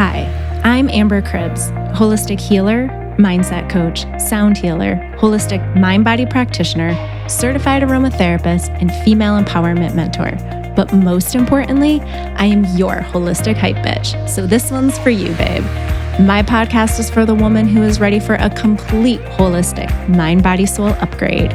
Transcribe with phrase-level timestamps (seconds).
[0.00, 0.24] Hi,
[0.64, 6.94] I'm Amber Cribbs, holistic healer, mindset coach, sound healer, holistic mind body practitioner,
[7.28, 10.30] certified aromatherapist, and female empowerment mentor.
[10.74, 14.26] But most importantly, I am your holistic hype bitch.
[14.26, 15.64] So this one's for you, babe.
[16.18, 20.64] My podcast is for the woman who is ready for a complete holistic mind, body,
[20.64, 21.50] soul upgrade.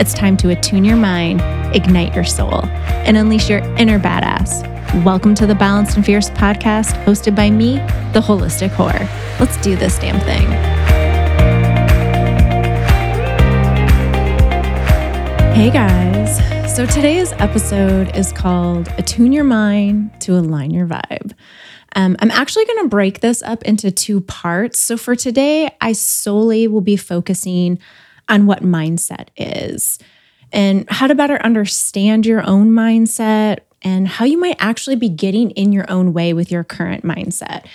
[0.00, 1.42] It's time to attune your mind,
[1.76, 4.70] ignite your soul, and unleash your inner badass.
[4.96, 7.76] Welcome to the Balanced and Fierce podcast, hosted by me,
[8.12, 8.98] the Holistic Whore.
[9.38, 10.50] Let's do this damn thing.
[15.54, 16.74] Hey guys.
[16.74, 21.34] So today's episode is called Attune Your Mind to Align Your Vibe.
[21.94, 24.80] Um, I'm actually going to break this up into two parts.
[24.80, 27.78] So for today, I solely will be focusing
[28.28, 30.00] on what mindset is
[30.50, 35.50] and how to better understand your own mindset and how you might actually be getting
[35.52, 37.66] in your own way with your current mindset.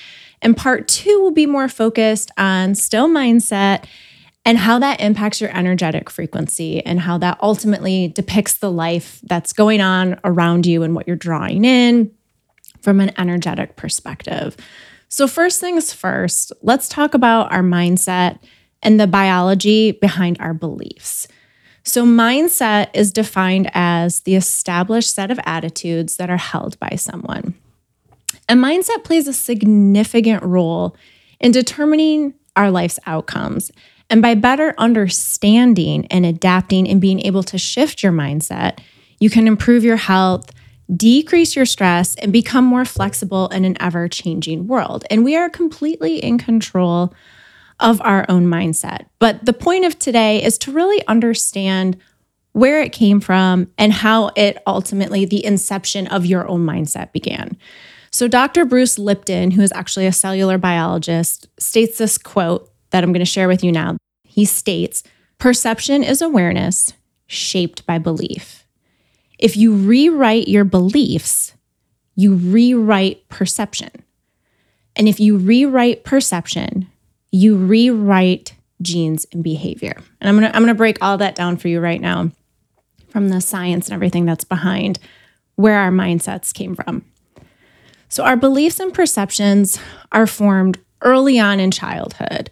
[0.41, 3.85] And part two will be more focused on still mindset
[4.45, 9.53] and how that impacts your energetic frequency and how that ultimately depicts the life that's
[9.53, 12.11] going on around you and what you're drawing in
[12.81, 14.55] from an energetic perspective.
[15.09, 18.39] So, first things first, let's talk about our mindset
[18.83, 21.27] and the biology behind our beliefs.
[21.87, 27.53] So, mindset is defined as the established set of attitudes that are held by someone.
[28.49, 30.95] And mindset plays a significant role
[31.39, 33.71] in determining our life's outcomes.
[34.09, 38.79] And by better understanding and adapting and being able to shift your mindset,
[39.19, 40.51] you can improve your health,
[40.95, 45.05] decrease your stress, and become more flexible in an ever changing world.
[45.11, 47.13] And we are completely in control
[47.79, 49.05] of our own mindset.
[49.19, 51.97] But the point of today is to really understand
[52.53, 57.57] where it came from and how it ultimately, the inception of your own mindset began.
[58.11, 58.63] So, Dr.
[58.63, 63.25] Bruce Lipton, who is actually a cellular biologist, states this quote that I'm going to
[63.25, 63.97] share with you now.
[64.23, 65.03] He states,
[65.37, 66.93] Perception is awareness
[67.27, 68.65] shaped by belief.
[69.37, 71.53] If you rewrite your beliefs,
[72.15, 73.91] you rewrite perception.
[74.95, 76.87] And if you rewrite perception,
[77.35, 79.95] you rewrite genes and behavior.
[80.21, 82.31] And I'm going to I'm going to break all that down for you right now
[83.09, 84.99] from the science and everything that's behind
[85.55, 87.03] where our mindsets came from.
[88.09, 89.77] So our beliefs and perceptions
[90.11, 92.49] are formed early on in childhood.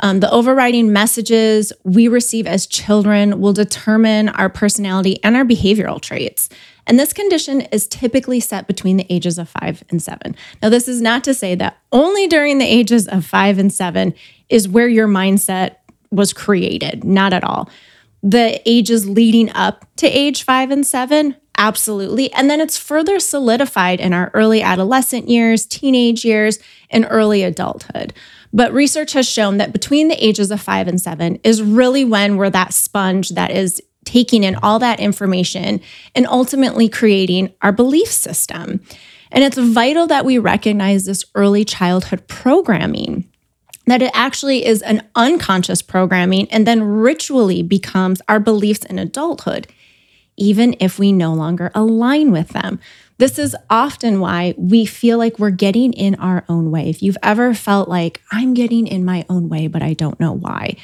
[0.00, 6.00] Um, the overriding messages we receive as children will determine our personality and our behavioral
[6.00, 6.48] traits.
[6.86, 10.36] And this condition is typically set between the ages of five and seven.
[10.62, 14.14] Now, this is not to say that only during the ages of five and seven
[14.48, 15.76] is where your mindset
[16.10, 17.68] was created, not at all.
[18.22, 22.32] The ages leading up to age five and seven, absolutely.
[22.32, 26.58] And then it's further solidified in our early adolescent years, teenage years,
[26.90, 28.12] and early adulthood.
[28.52, 32.36] But research has shown that between the ages of five and seven is really when
[32.36, 35.80] we're that sponge that is taking in all that information
[36.14, 38.80] and ultimately creating our belief system.
[39.30, 43.28] And it's vital that we recognize this early childhood programming,
[43.86, 49.66] that it actually is an unconscious programming and then ritually becomes our beliefs in adulthood,
[50.36, 52.78] even if we no longer align with them.
[53.18, 56.88] This is often why we feel like we're getting in our own way.
[56.88, 60.32] If you've ever felt like I'm getting in my own way, but I don't know
[60.32, 60.76] why,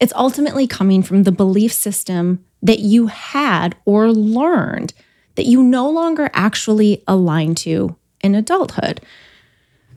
[0.00, 4.92] it's ultimately coming from the belief system that you had or learned
[5.36, 9.00] that you no longer actually align to in adulthood.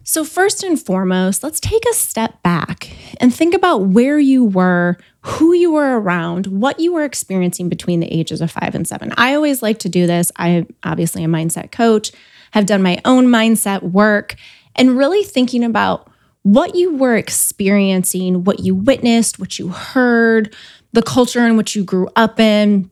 [0.03, 4.97] So, first and foremost, let's take a step back and think about where you were,
[5.21, 9.13] who you were around, what you were experiencing between the ages of five and seven.
[9.15, 10.31] I always like to do this.
[10.37, 12.11] I obviously a mindset coach,
[12.51, 14.35] have done my own mindset work,
[14.75, 16.09] and really thinking about
[16.43, 20.55] what you were experiencing, what you witnessed, what you heard,
[20.93, 22.89] the culture in which you grew up in,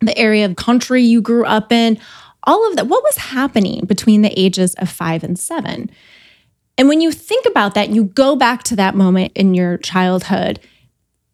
[0.00, 1.98] the area of country you grew up in,
[2.44, 2.86] all of that.
[2.86, 5.90] What was happening between the ages of five and seven?
[6.78, 10.60] And when you think about that, you go back to that moment in your childhood.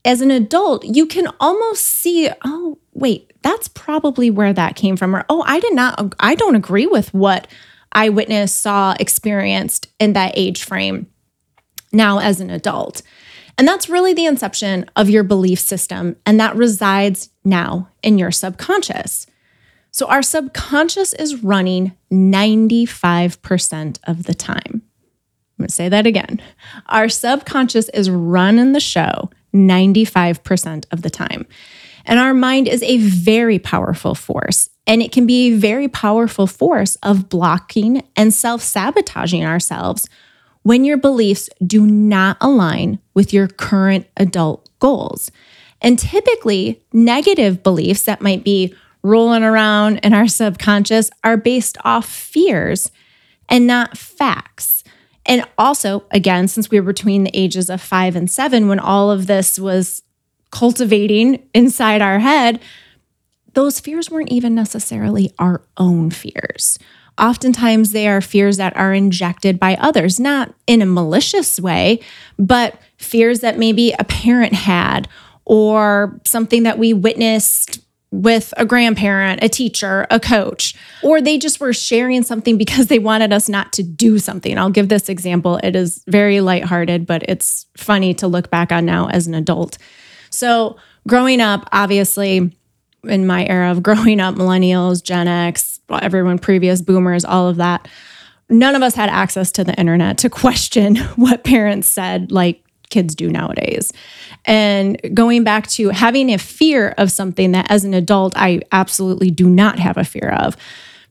[0.04, 5.14] As an adult, you can almost see, oh, wait, that's probably where that came from.
[5.14, 7.46] Or, oh, I did not, I don't agree with what
[7.92, 11.06] I witnessed, saw, experienced in that age frame
[11.92, 13.02] now as an adult.
[13.58, 18.30] And that's really the inception of your belief system, and that resides now in your
[18.30, 19.26] subconscious.
[19.90, 24.82] So, our subconscious is running 95% of the time.
[25.58, 26.42] I'm going to say that again.
[26.86, 31.46] Our subconscious is running the show 95% of the time.
[32.04, 34.68] And our mind is a very powerful force.
[34.86, 40.08] And it can be a very powerful force of blocking and self sabotaging ourselves
[40.66, 45.30] when your beliefs do not align with your current adult goals.
[45.80, 48.74] And typically, negative beliefs that might be
[49.04, 52.90] rolling around in our subconscious are based off fears
[53.48, 54.82] and not facts.
[55.24, 59.12] And also, again, since we were between the ages of five and seven, when all
[59.12, 60.02] of this was
[60.50, 62.60] cultivating inside our head,
[63.52, 66.76] those fears weren't even necessarily our own fears.
[67.18, 72.00] Oftentimes, they are fears that are injected by others, not in a malicious way,
[72.38, 75.08] but fears that maybe a parent had
[75.44, 77.80] or something that we witnessed
[78.10, 82.98] with a grandparent, a teacher, a coach, or they just were sharing something because they
[82.98, 84.58] wanted us not to do something.
[84.58, 85.58] I'll give this example.
[85.62, 89.78] It is very lighthearted, but it's funny to look back on now as an adult.
[90.30, 90.76] So,
[91.06, 92.56] growing up, obviously,
[93.04, 97.88] in my era of growing up, millennials, Gen X, everyone previous, boomers, all of that,
[98.48, 103.14] none of us had access to the internet to question what parents said, like kids
[103.14, 103.92] do nowadays.
[104.44, 109.30] And going back to having a fear of something that as an adult, I absolutely
[109.30, 110.56] do not have a fear of,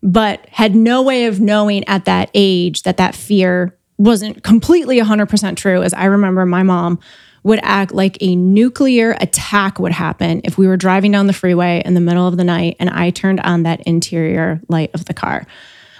[0.01, 5.55] but had no way of knowing at that age that that fear wasn't completely 100%
[5.57, 5.81] true.
[5.81, 6.99] As I remember my mom
[7.45, 11.79] would act like a nuclear attack would happen if we were driving down the freeway
[11.85, 15.13] in the middle of the night and I turned on that interior light of the
[15.13, 15.45] car.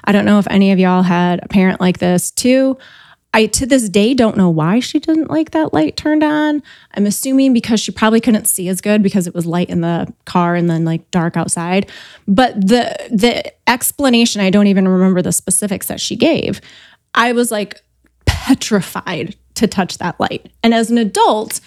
[0.04, 2.80] I don't know if any of y'all had a parent like this too.
[3.32, 6.64] I to this day don't know why she didn't like that light turned on.
[6.96, 10.12] I'm assuming because she probably couldn't see as good because it was light in the
[10.26, 11.92] car and then like dark outside.
[12.28, 16.60] But the the explanation, I don't even remember the specifics that she gave.
[17.14, 17.82] I was like
[18.26, 20.52] petrified to touch that light.
[20.64, 21.60] And as an adult,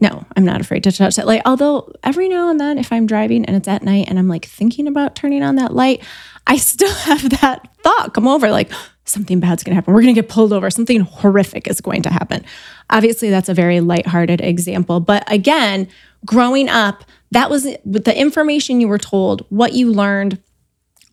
[0.00, 1.42] no, I'm not afraid to touch that light.
[1.44, 4.46] Although every now and then, if I'm driving and it's at night and I'm like
[4.46, 6.02] thinking about turning on that light,
[6.46, 8.70] I still have that thought come over like,
[9.04, 9.92] something bad's going to happen.
[9.92, 10.70] We're going to get pulled over.
[10.70, 12.44] Something horrific is going to happen.
[12.88, 15.00] Obviously, that's a very lighthearted example.
[15.00, 15.88] But again,
[16.24, 20.40] growing up, that was with the information you were told, what you learned,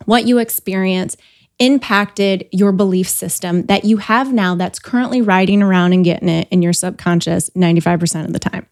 [0.06, 1.18] what you experienced
[1.59, 6.48] impacted your belief system that you have now that's currently riding around and getting it
[6.51, 8.68] in your subconscious 95% of the time.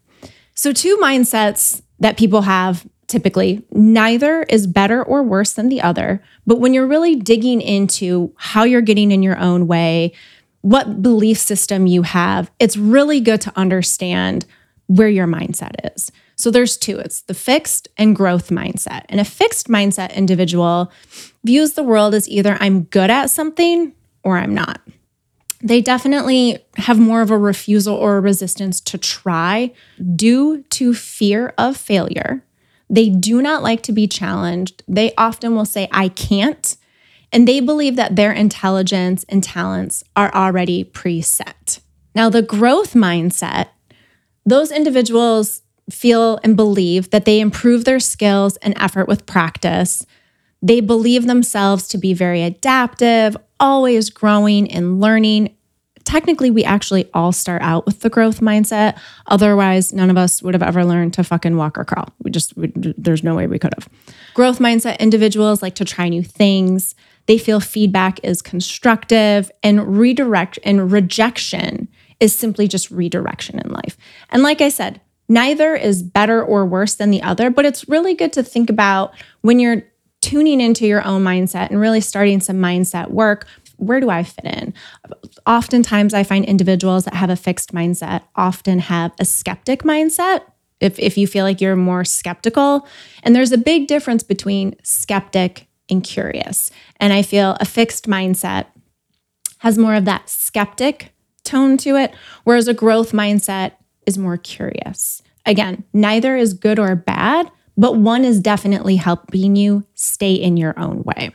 [0.54, 3.64] So, two mindsets that people have typically.
[3.72, 6.24] Neither is better or worse than the other.
[6.48, 10.14] But when you're really digging into how you're getting in your own way,
[10.62, 14.46] what belief system you have, it's really good to understand
[14.88, 16.12] where your mindset is.
[16.36, 19.04] So there's two it's the fixed and growth mindset.
[19.10, 20.92] And a fixed mindset individual
[21.44, 23.94] views the world as either I'm good at something
[24.24, 24.82] or I'm not.
[25.62, 29.72] They definitely have more of a refusal or a resistance to try
[30.16, 32.44] due to fear of failure
[32.90, 34.84] they do not like to be challenged.
[34.88, 36.76] They often will say, I can't.
[37.32, 41.80] And they believe that their intelligence and talents are already preset.
[42.14, 43.70] Now, the growth mindset,
[44.46, 50.06] those individuals feel and believe that they improve their skills and effort with practice.
[50.62, 55.56] They believe themselves to be very adaptive, always growing and learning,
[56.06, 58.98] technically we actually all start out with the growth mindset.
[59.28, 62.08] Otherwise, none of us would have ever learned to fucking walk or crawl.
[62.24, 63.90] We just, we, there's no way we could have.
[64.34, 66.96] Growth mindset individuals like to try new things.
[67.26, 71.90] They feel feedback is constructive and redirect and rejection
[72.20, 73.98] is simply just redirection in life.
[74.30, 78.14] And like I said, neither is better or worse than the other, but it's really
[78.14, 79.84] good to think about when you're
[80.22, 84.46] tuning into your own mindset and really starting some mindset work where do I fit
[84.46, 84.74] in?
[85.46, 90.42] Oftentimes, I find individuals that have a fixed mindset often have a skeptic mindset.
[90.80, 92.88] If, if you feel like you're more skeptical,
[93.24, 96.70] and there's a big difference between skeptic and curious.
[96.98, 98.68] And I feel a fixed mindset
[99.60, 101.14] has more of that skeptic
[101.44, 102.14] tone to it,
[102.44, 103.74] whereas a growth mindset
[104.06, 105.22] is more curious.
[105.46, 110.78] Again, neither is good or bad, but one is definitely helping you stay in your
[110.80, 111.32] own way.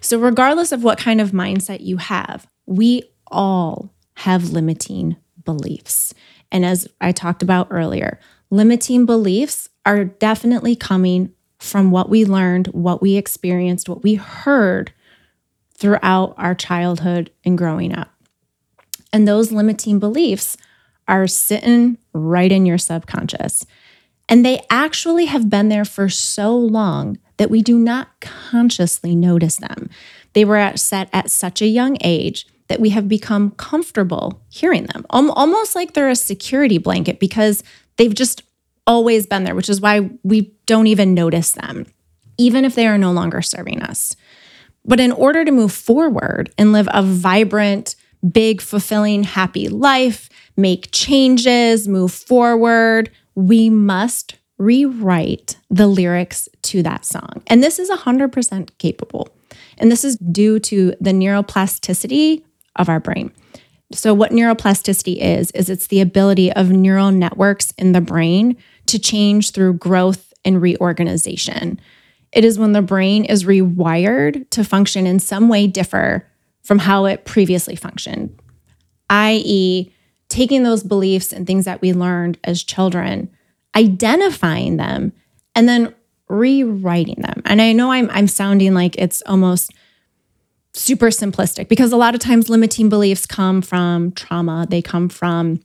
[0.00, 6.14] So, regardless of what kind of mindset you have, we all have limiting beliefs.
[6.50, 8.18] And as I talked about earlier,
[8.50, 14.92] limiting beliefs are definitely coming from what we learned, what we experienced, what we heard
[15.74, 18.12] throughout our childhood and growing up.
[19.12, 20.56] And those limiting beliefs
[21.08, 23.66] are sitting right in your subconscious.
[24.28, 29.56] And they actually have been there for so long that we do not consciously notice
[29.56, 29.88] them.
[30.34, 34.84] They were at, set at such a young age that we have become comfortable hearing
[34.84, 37.64] them, almost like they're a security blanket because
[37.96, 38.42] they've just
[38.86, 41.86] always been there, which is why we don't even notice them,
[42.36, 44.14] even if they are no longer serving us.
[44.84, 47.96] But in order to move forward and live a vibrant,
[48.30, 57.04] big, fulfilling, happy life, make changes, move forward, we must rewrite the lyrics to that
[57.04, 57.42] song.
[57.46, 59.28] And this is 100% capable.
[59.78, 62.42] And this is due to the neuroplasticity
[62.76, 63.32] of our brain.
[63.92, 68.56] So, what neuroplasticity is, is it's the ability of neural networks in the brain
[68.86, 71.80] to change through growth and reorganization.
[72.32, 76.26] It is when the brain is rewired to function in some way differ
[76.68, 78.38] from how it previously functioned,
[79.08, 79.90] i.e.,
[80.28, 83.30] taking those beliefs and things that we learned as children,
[83.74, 85.14] identifying them,
[85.54, 85.94] and then
[86.28, 87.40] rewriting them.
[87.46, 89.72] And I know I'm I'm sounding like it's almost
[90.74, 95.60] super simplistic because a lot of times limiting beliefs come from trauma, they come from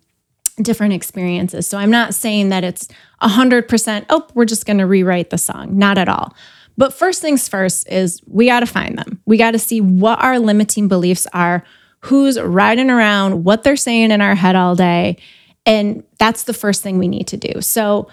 [0.62, 1.68] different experiences.
[1.68, 2.88] So I'm not saying that it's
[3.22, 5.78] 100%, oh, we're just going to rewrite the song.
[5.78, 6.34] Not at all.
[6.78, 9.22] But first things first is we got to find them.
[9.26, 11.64] We got to see what our limiting beliefs are,
[12.00, 15.18] who's riding around, what they're saying in our head all day.
[15.66, 17.62] And that's the first thing we need to do.
[17.62, 18.10] So,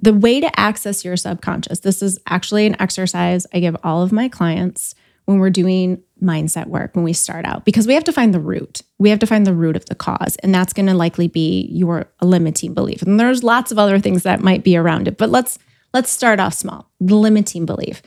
[0.00, 4.10] the way to access your subconscious, this is actually an exercise I give all of
[4.10, 8.12] my clients when we're doing mindset work when we start out because we have to
[8.12, 8.82] find the root.
[8.98, 11.68] We have to find the root of the cause, and that's going to likely be
[11.70, 13.02] your limiting belief.
[13.02, 15.58] And there's lots of other things that might be around it, but let's
[15.94, 16.90] let's start off small.
[17.00, 18.02] The limiting belief.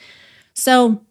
[0.54, 1.02] So,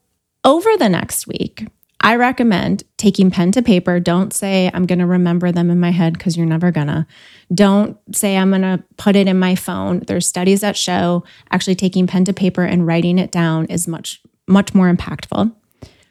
[0.45, 1.67] over the next week,
[2.01, 3.99] I recommend taking pen to paper.
[3.99, 7.07] Don't say I'm going to remember them in my head because you're never gonna.
[7.53, 10.01] Don't say I'm going to put it in my phone.
[10.01, 14.21] There's studies that show actually taking pen to paper and writing it down is much
[14.47, 15.55] much more impactful.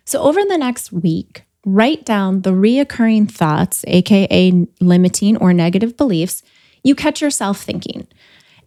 [0.06, 6.44] So, over the next week, write down the reoccurring thoughts, AKA limiting or negative beliefs,
[6.84, 8.08] you catch yourself thinking.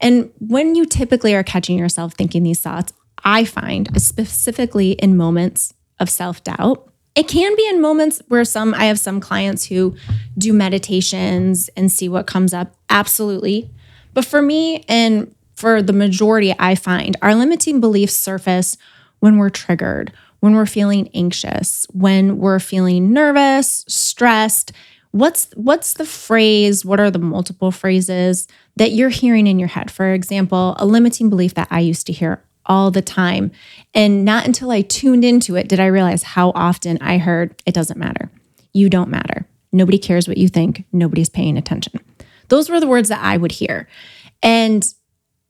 [0.00, 2.92] And when you typically are catching yourself thinking these thoughts,
[3.24, 8.74] I find specifically in moments of self doubt, it can be in moments where some,
[8.74, 9.96] I have some clients who
[10.36, 12.74] do meditations and see what comes up.
[12.90, 13.70] Absolutely.
[14.12, 18.76] But for me, and for the majority, I find our limiting beliefs surface
[19.20, 24.72] when we're triggered when we're feeling anxious, when we're feeling nervous, stressed,
[25.16, 28.46] what's what's the phrase, what are the multiple phrases
[28.76, 29.90] that you're hearing in your head?
[29.90, 33.50] For example, a limiting belief that I used to hear all the time.
[33.94, 37.74] And not until I tuned into it did I realize how often I heard it
[37.74, 38.30] doesn't matter.
[38.72, 39.46] You don't matter.
[39.72, 40.84] Nobody cares what you think.
[40.92, 42.00] Nobody's paying attention.
[42.48, 43.88] Those were the words that I would hear.
[44.42, 44.86] And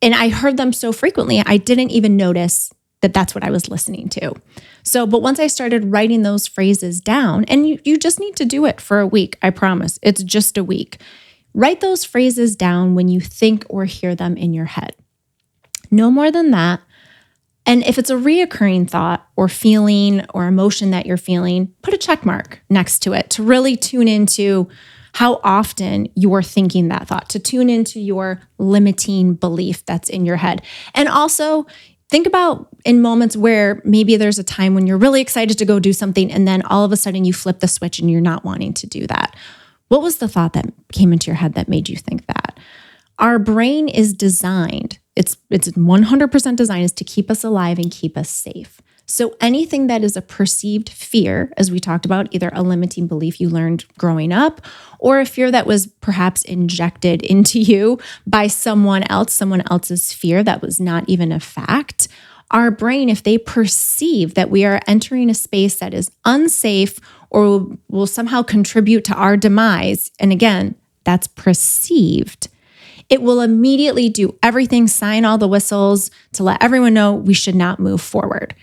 [0.03, 2.71] and I heard them so frequently, I didn't even notice
[3.03, 4.35] that that's what I was listening to.
[4.83, 8.45] So, but once I started writing those phrases down, and you, you just need to
[8.45, 9.99] do it for a week, I promise.
[10.03, 10.99] It's just a week.
[11.55, 14.95] Write those phrases down when you think or hear them in your head.
[15.91, 16.81] No more than that.
[17.65, 21.99] And if it's a reoccurring thought or feeling or emotion that you're feeling, put a
[21.99, 24.69] check mark next to it to really tune into
[25.15, 30.37] how often you're thinking that thought, to tune into your limiting belief that's in your
[30.37, 30.63] head.
[30.95, 31.67] And also,
[32.11, 35.81] think about in moments where maybe there's a time when you're really excited to go
[35.81, 38.45] do something and then all of a sudden you flip the switch and you're not
[38.45, 39.35] wanting to do that.
[39.89, 42.59] What was the thought that came into your head that made you think that?
[43.19, 48.17] Our brain is designed, it's it's 100% designed is to keep us alive and keep
[48.17, 48.83] us safe.
[49.07, 53.41] So anything that is a perceived fear, as we talked about, either a limiting belief
[53.41, 54.61] you learned growing up
[54.99, 60.43] or a fear that was perhaps injected into you by someone else, someone else's fear
[60.43, 62.09] that was not even a fact.
[62.51, 66.99] Our brain, if they perceive that we are entering a space that is unsafe
[67.31, 72.49] or will somehow contribute to our demise, and again, that's perceived,
[73.09, 77.55] it will immediately do everything, sign all the whistles to let everyone know we should
[77.55, 78.55] not move forward.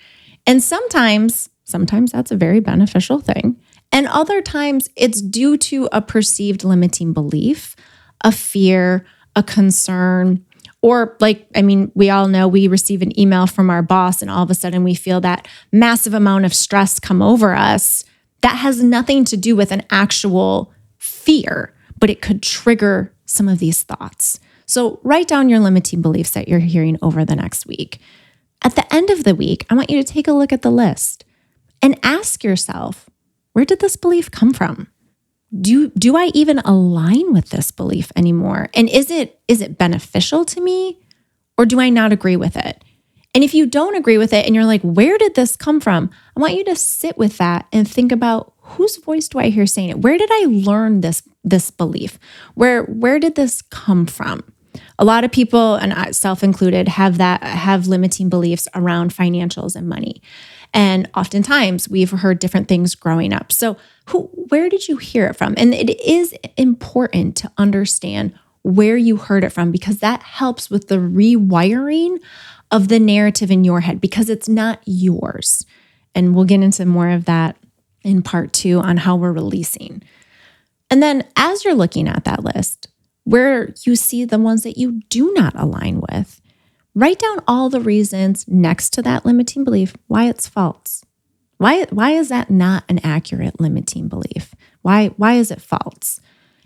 [0.46, 3.60] And sometimes, sometimes that's a very beneficial thing.
[3.92, 7.76] And other times it's due to a perceived limiting belief,
[8.22, 10.46] a fear, a concern,
[10.82, 14.30] or like, I mean, we all know we receive an email from our boss and
[14.30, 18.04] all of a sudden we feel that massive amount of stress come over us.
[18.42, 23.60] That has nothing to do with an actual fear, but it could trigger some of
[23.60, 24.40] these thoughts.
[24.66, 28.00] So write down your limiting beliefs that you're hearing over the next week.
[28.64, 30.72] At the end of the week, I want you to take a look at the
[30.72, 31.26] list
[31.82, 33.10] and ask yourself,
[33.52, 34.88] where did this belief come from?
[35.60, 38.70] Do, do I even align with this belief anymore?
[38.74, 41.00] And is it is it beneficial to me
[41.58, 42.84] or do I not agree with it?
[43.36, 46.10] And if you don't agree with it and you're like, where did this come from?
[46.36, 49.66] I want you to sit with that and think about whose voice do I hear
[49.66, 50.00] saying it?
[50.00, 52.18] Where did I learn this this belief?
[52.56, 54.53] Where where did this come from?
[55.00, 59.88] A lot of people and self included have that have limiting beliefs around financials and
[59.88, 60.22] money
[60.74, 63.52] And oftentimes we've heard different things growing up.
[63.52, 63.78] So,
[64.08, 65.54] who, where did you hear it from?
[65.56, 70.88] And it is important to understand where you heard it from because that helps with
[70.88, 72.18] the rewiring
[72.72, 75.66] of the narrative in your head because it's not yours.
[76.16, 77.58] And we'll get into more of that
[78.04, 80.02] in part two on how we're releasing.
[80.90, 82.88] And then as you're looking at that list,
[83.24, 86.42] where you see the ones that you do not align with,
[86.94, 91.04] write down all the reasons next to that limiting belief why it's false.
[91.58, 94.54] Why, why is that not an accurate limiting belief?
[94.82, 96.20] Why, why is it false?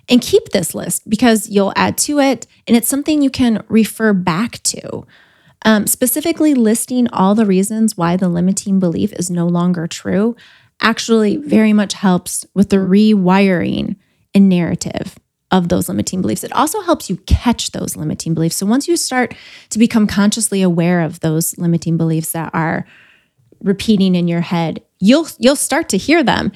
[0.09, 4.13] And keep this list because you'll add to it and it's something you can refer
[4.13, 5.05] back to.
[5.63, 10.35] Um, specifically, listing all the reasons why the limiting belief is no longer true
[10.81, 13.97] actually very much helps with the rewiring
[14.33, 15.17] and narrative
[15.51, 16.43] of those limiting beliefs.
[16.43, 18.57] It also helps you catch those limiting beliefs.
[18.57, 19.35] So once you start
[19.69, 22.85] to become consciously aware of those limiting beliefs that are
[23.61, 26.51] repeating in your head, you'll you'll start to hear them.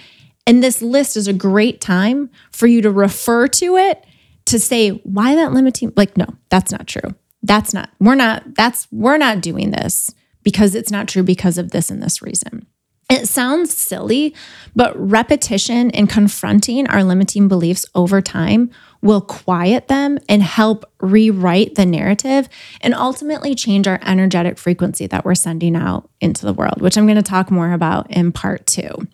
[0.46, 4.06] And this list is a great time for you to refer to it
[4.46, 7.16] to say why that limiting like no, that's not true.
[7.44, 7.90] That's not.
[8.00, 12.02] We're not that's we're not doing this because it's not true because of this and
[12.04, 12.68] this reason.
[13.12, 14.34] It sounds silly,
[14.74, 21.76] but repetition and confronting our limiting beliefs over time will quiet them and help rewrite
[21.76, 22.48] the narrative
[22.80, 27.06] and ultimately change our energetic frequency that we're sending out into the world, which I'm
[27.06, 29.06] going to talk more about in part two.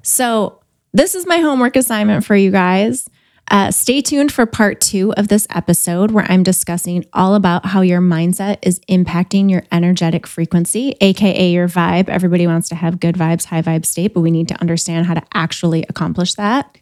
[0.00, 0.62] So,
[0.94, 3.10] this is my homework assignment for you guys.
[3.50, 7.82] Uh, stay tuned for part two of this episode, where I'm discussing all about how
[7.82, 12.08] your mindset is impacting your energetic frequency, AKA your vibe.
[12.08, 15.14] Everybody wants to have good vibes, high vibe state, but we need to understand how
[15.14, 16.78] to actually accomplish that.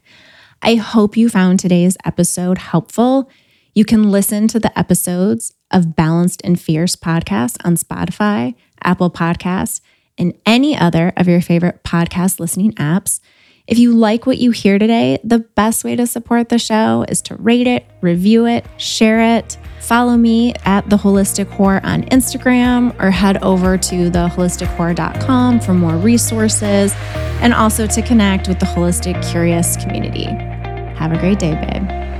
[0.62, 3.28] I hope you found today's episode helpful.
[3.74, 8.54] You can listen to the episodes of Balanced and Fierce podcast on Spotify,
[8.84, 9.80] Apple Podcasts,
[10.16, 13.18] and any other of your favorite podcast listening apps.
[13.66, 17.22] If you like what you hear today, the best way to support the show is
[17.22, 19.56] to rate it, review it, share it.
[19.80, 25.96] Follow me at The Holistic Whore on Instagram or head over to theholistichore.com for more
[25.96, 26.92] resources
[27.40, 30.24] and also to connect with the Holistic Curious community.
[30.24, 32.11] Have a great day, babe.